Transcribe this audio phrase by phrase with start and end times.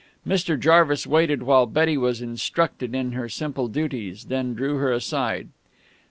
[0.27, 0.59] Mr.
[0.59, 5.49] Jarvis waited while Betty was instructed in her simple duties, then drew her aside.